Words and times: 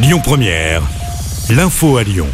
Lyon 0.00 0.20
Première, 0.22 0.82
l'info 1.50 1.96
à 1.96 2.04
Lyon. 2.04 2.28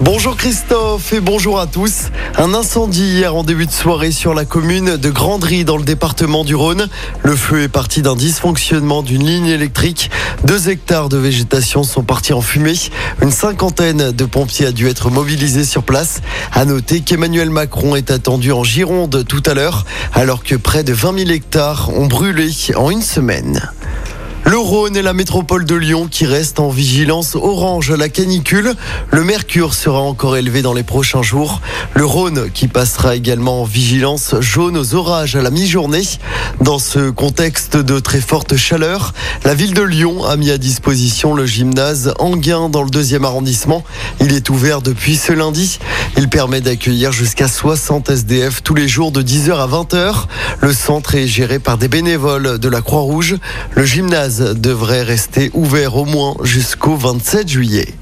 Bonjour 0.00 0.36
Christophe 0.36 1.14
et 1.14 1.20
bonjour 1.20 1.58
à 1.58 1.66
tous. 1.66 2.10
Un 2.36 2.52
incendie 2.52 3.04
hier 3.04 3.34
en 3.34 3.42
début 3.42 3.64
de 3.64 3.70
soirée 3.70 4.10
sur 4.10 4.34
la 4.34 4.44
commune 4.44 4.98
de 4.98 5.08
Grandry 5.08 5.64
dans 5.64 5.78
le 5.78 5.82
département 5.82 6.44
du 6.44 6.54
Rhône. 6.54 6.88
Le 7.22 7.34
feu 7.36 7.62
est 7.62 7.68
parti 7.68 8.02
d'un 8.02 8.16
dysfonctionnement 8.16 9.02
d'une 9.02 9.24
ligne 9.24 9.46
électrique. 9.46 10.10
Deux 10.44 10.68
hectares 10.68 11.08
de 11.08 11.16
végétation 11.16 11.84
sont 11.84 12.02
partis 12.02 12.34
en 12.34 12.42
fumée. 12.42 12.76
Une 13.22 13.32
cinquantaine 13.32 14.12
de 14.12 14.24
pompiers 14.26 14.66
a 14.66 14.72
dû 14.72 14.86
être 14.86 15.08
mobilisés 15.08 15.64
sur 15.64 15.84
place. 15.84 16.20
À 16.52 16.66
noter 16.66 17.00
qu'Emmanuel 17.00 17.48
Macron 17.48 17.96
est 17.96 18.10
attendu 18.10 18.52
en 18.52 18.62
Gironde 18.62 19.24
tout 19.26 19.42
à 19.46 19.54
l'heure 19.54 19.86
alors 20.12 20.44
que 20.44 20.54
près 20.54 20.84
de 20.84 20.92
20 20.92 21.18
000 21.20 21.30
hectares 21.30 21.88
ont 21.96 22.06
brûlé 22.06 22.50
en 22.76 22.90
une 22.90 23.02
semaine. 23.02 23.70
Le 24.44 24.58
Rhône 24.58 24.96
et 24.96 25.02
la 25.02 25.12
métropole 25.12 25.64
de 25.64 25.74
Lyon 25.74 26.08
qui 26.10 26.26
restent 26.26 26.60
en 26.60 26.70
vigilance 26.70 27.36
orange 27.36 27.90
à 27.90 27.96
la 27.96 28.08
canicule. 28.08 28.74
Le 29.10 29.22
mercure 29.22 29.74
sera 29.74 30.00
encore 30.00 30.36
élevé 30.36 30.62
dans 30.62 30.72
les 30.72 30.82
prochains 30.82 31.22
jours. 31.22 31.60
Le 31.94 32.04
Rhône 32.04 32.50
qui 32.52 32.66
passera 32.66 33.16
également 33.16 33.62
en 33.62 33.64
vigilance 33.64 34.34
jaune 34.40 34.76
aux 34.76 34.94
orages 34.94 35.36
à 35.36 35.42
la 35.42 35.50
mi-journée. 35.50 36.02
Dans 36.60 36.78
ce 36.78 37.10
contexte 37.10 37.76
de 37.76 37.98
très 38.00 38.20
forte 38.20 38.56
chaleur, 38.56 39.12
la 39.44 39.54
ville 39.54 39.74
de 39.74 39.82
Lyon 39.82 40.24
a 40.24 40.36
mis 40.36 40.50
à 40.50 40.58
disposition 40.58 41.34
le 41.34 41.46
gymnase 41.46 42.14
Anguin 42.18 42.68
dans 42.68 42.82
le 42.82 42.90
deuxième 42.90 43.24
arrondissement. 43.24 43.84
Il 44.20 44.32
est 44.32 44.50
ouvert 44.50 44.82
depuis 44.82 45.16
ce 45.16 45.32
lundi. 45.32 45.78
Il 46.16 46.28
permet 46.28 46.60
d'accueillir 46.60 47.12
jusqu'à 47.12 47.48
60 47.48 48.10
SDF 48.10 48.62
tous 48.62 48.74
les 48.74 48.88
jours 48.88 49.12
de 49.12 49.22
10h 49.22 49.52
à 49.52 49.66
20h. 49.66 50.26
Le 50.60 50.72
centre 50.72 51.14
est 51.14 51.26
géré 51.26 51.58
par 51.58 51.78
des 51.78 51.88
bénévoles 51.88 52.58
de 52.58 52.68
la 52.68 52.80
Croix-Rouge. 52.80 53.36
Le 53.74 53.84
gymnase 53.84 54.29
devrait 54.38 55.02
rester 55.02 55.50
ouvert 55.54 55.96
au 55.96 56.04
moins 56.04 56.36
jusqu'au 56.42 56.96
27 56.96 57.48
juillet. 57.48 57.94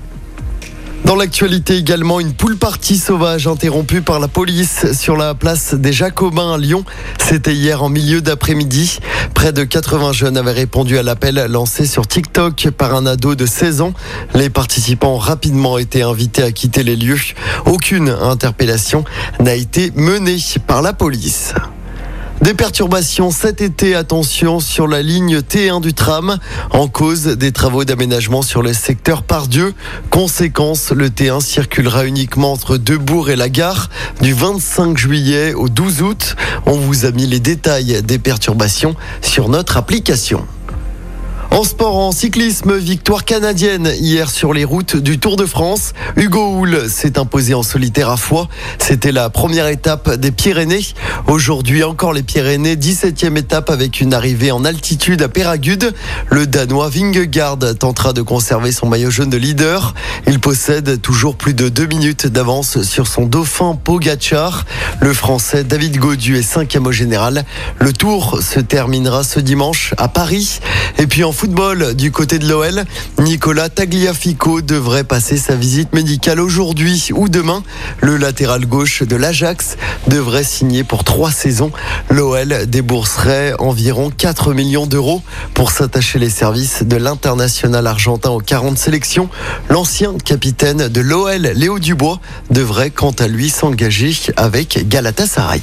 Dans 1.04 1.16
l'actualité 1.16 1.76
également, 1.76 2.20
une 2.20 2.34
poule 2.34 2.58
partie 2.58 2.98
sauvage 2.98 3.46
interrompue 3.46 4.02
par 4.02 4.20
la 4.20 4.28
police 4.28 4.92
sur 4.92 5.16
la 5.16 5.34
place 5.34 5.72
des 5.74 5.92
Jacobins 5.92 6.52
à 6.52 6.58
Lyon. 6.58 6.84
C'était 7.18 7.54
hier 7.54 7.82
en 7.82 7.88
milieu 7.88 8.20
d'après-midi. 8.20 8.98
Près 9.32 9.52
de 9.52 9.64
80 9.64 10.12
jeunes 10.12 10.36
avaient 10.36 10.52
répondu 10.52 10.98
à 10.98 11.02
l'appel 11.02 11.46
lancé 11.48 11.86
sur 11.86 12.06
TikTok 12.06 12.68
par 12.76 12.94
un 12.94 13.06
ado 13.06 13.34
de 13.34 13.46
16 13.46 13.80
ans. 13.80 13.94
Les 14.34 14.50
participants 14.50 15.14
ont 15.14 15.18
rapidement 15.18 15.78
été 15.78 16.02
invités 16.02 16.42
à 16.42 16.52
quitter 16.52 16.82
les 16.82 16.96
lieux. 16.96 17.20
Aucune 17.64 18.10
interpellation 18.10 19.04
n'a 19.40 19.54
été 19.54 19.92
menée 19.94 20.38
par 20.66 20.82
la 20.82 20.92
police. 20.92 21.54
Des 22.42 22.54
perturbations 22.54 23.30
cet 23.32 23.60
été, 23.60 23.96
attention, 23.96 24.60
sur 24.60 24.86
la 24.86 25.02
ligne 25.02 25.38
T1 25.38 25.80
du 25.80 25.92
tram, 25.92 26.38
en 26.70 26.86
cause 26.86 27.24
des 27.26 27.50
travaux 27.50 27.84
d'aménagement 27.84 28.42
sur 28.42 28.62
le 28.62 28.72
secteur 28.72 29.24
Pardieu. 29.24 29.74
Conséquence, 30.10 30.92
le 30.92 31.08
T1 31.08 31.40
circulera 31.40 32.06
uniquement 32.06 32.52
entre 32.52 32.76
Debourg 32.76 33.30
et 33.30 33.36
la 33.36 33.48
gare 33.48 33.90
du 34.20 34.32
25 34.32 34.96
juillet 34.96 35.52
au 35.54 35.68
12 35.68 36.02
août. 36.02 36.36
On 36.64 36.76
vous 36.76 37.06
a 37.06 37.10
mis 37.10 37.26
les 37.26 37.40
détails 37.40 38.02
des 38.02 38.18
perturbations 38.18 38.94
sur 39.20 39.48
notre 39.48 39.76
application. 39.76 40.46
En 41.58 41.64
sport, 41.64 41.96
en 41.96 42.12
cyclisme, 42.12 42.76
victoire 42.76 43.24
canadienne 43.24 43.92
hier 43.98 44.30
sur 44.30 44.54
les 44.54 44.64
routes 44.64 44.96
du 44.96 45.18
Tour 45.18 45.36
de 45.36 45.44
France. 45.44 45.92
Hugo 46.14 46.56
Houle 46.56 46.88
s'est 46.88 47.18
imposé 47.18 47.52
en 47.52 47.64
solitaire 47.64 48.10
à 48.10 48.16
Foix. 48.16 48.46
C'était 48.78 49.10
la 49.10 49.28
première 49.28 49.66
étape 49.66 50.08
des 50.14 50.30
Pyrénées. 50.30 50.86
Aujourd'hui 51.26 51.82
encore 51.82 52.12
les 52.12 52.22
Pyrénées, 52.22 52.76
17e 52.76 53.36
étape 53.36 53.70
avec 53.70 54.00
une 54.00 54.14
arrivée 54.14 54.52
en 54.52 54.64
altitude 54.64 55.20
à 55.20 55.28
Péragude. 55.28 55.94
Le 56.30 56.46
Danois 56.46 56.90
Vingegaard 56.90 57.58
tentera 57.76 58.12
de 58.12 58.22
conserver 58.22 58.70
son 58.70 58.86
maillot 58.86 59.10
jaune 59.10 59.30
de 59.30 59.36
leader. 59.36 59.94
Il 60.28 60.38
possède 60.38 61.02
toujours 61.02 61.34
plus 61.34 61.54
de 61.54 61.68
deux 61.68 61.86
minutes 61.86 62.28
d'avance 62.28 62.82
sur 62.82 63.08
son 63.08 63.26
dauphin 63.26 63.76
Pogachar. 63.82 64.64
Le 65.00 65.12
Français 65.12 65.64
David 65.64 65.98
Gaudu 65.98 66.36
est 66.36 66.42
cinquième 66.42 66.86
au 66.86 66.92
général. 66.92 67.44
Le 67.80 67.92
Tour 67.92 68.40
se 68.42 68.60
terminera 68.60 69.24
ce 69.24 69.40
dimanche 69.40 69.92
à 69.98 70.06
Paris. 70.06 70.60
Et 70.98 71.08
puis 71.08 71.24
en 71.24 71.32
du 71.94 72.12
côté 72.12 72.38
de 72.38 72.46
l'OL, 72.46 72.84
Nicolas 73.18 73.68
Tagliafico 73.68 74.60
devrait 74.60 75.04
passer 75.04 75.38
sa 75.38 75.54
visite 75.54 75.94
médicale 75.94 76.40
aujourd'hui 76.40 77.08
ou 77.14 77.28
demain. 77.28 77.62
Le 78.00 78.16
latéral 78.16 78.66
gauche 78.66 79.02
de 79.02 79.16
l'Ajax 79.16 79.76
devrait 80.08 80.44
signer 80.44 80.84
pour 80.84 81.04
trois 81.04 81.32
saisons. 81.32 81.72
L'OL 82.10 82.66
débourserait 82.66 83.54
environ 83.58 84.10
4 84.10 84.52
millions 84.52 84.86
d'euros 84.86 85.22
pour 85.54 85.70
s'attacher 85.70 86.18
les 86.18 86.30
services 86.30 86.82
de 86.82 86.96
l'international 86.96 87.86
argentin 87.86 88.30
aux 88.30 88.40
40 88.40 88.76
sélections. 88.76 89.28
L'ancien 89.70 90.14
capitaine 90.18 90.88
de 90.88 91.00
l'OL, 91.00 91.42
Léo 91.54 91.78
Dubois, 91.78 92.20
devrait 92.50 92.90
quant 92.90 93.14
à 93.18 93.26
lui 93.26 93.48
s'engager 93.48 94.14
avec 94.36 94.86
Galatasaray. 94.88 95.62